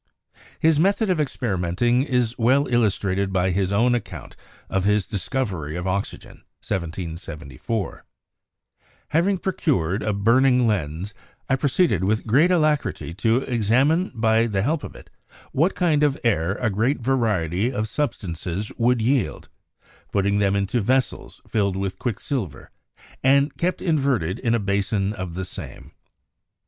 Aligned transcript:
His 0.59 0.79
method 0.79 1.11
of 1.11 1.21
experimenting 1.21 2.01
is 2.01 2.35
well 2.35 2.65
illustrated 2.65 3.31
by 3.31 3.51
his 3.51 3.71
own 3.71 3.93
account 3.93 4.35
of 4.67 4.83
his 4.83 5.05
discovery 5.05 5.75
of 5.75 5.85
oxygen 5.85 6.37
(1774): 6.67 8.03
"Having 9.09 9.37
procured 9.37 10.01
a 10.01 10.11
(burning) 10.11 10.65
lens, 10.65 11.13
I 11.47 11.55
proceeded 11.55 12.03
with 12.03 12.25
great 12.25 12.49
alacrity 12.49 13.13
to 13.13 13.41
examine, 13.41 14.11
by 14.15 14.47
the 14.47 14.63
help 14.63 14.83
of 14.83 14.95
it, 14.95 15.11
what 15.51 15.75
kind 15.75 16.01
of 16.01 16.17
air 16.23 16.55
a 16.55 16.71
great 16.71 16.99
variety 16.99 17.71
of 17.71 17.87
substances 17.87 18.71
would 18.79 19.03
yield, 19.03 19.49
putting 20.11 20.39
them 20.39 20.55
into 20.55 20.81
ves 20.81 21.05
sels 21.05 21.41
filled 21.47 21.75
with 21.75 21.99
quicksilver, 21.99 22.71
and 23.21 23.55
kept 23.55 23.83
inverted 23.83 24.39
in 24.39 24.55
a 24.55 24.59
basin 24.59 25.13
of 25.13 25.35
the 25.35 25.45
same. 25.45 25.91